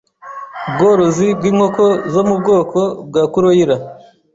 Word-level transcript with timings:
ubworozi 0.69 1.27
bw’inkoko 1.37 1.83
zo 2.13 2.21
mu 2.27 2.35
bwoko 2.41 2.79
bwa 3.07 3.23
Kuloirer 3.31 3.81